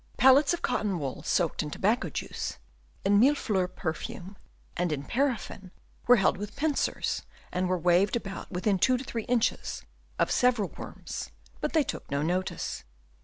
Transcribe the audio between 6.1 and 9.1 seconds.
held with pincers and were waved about within two or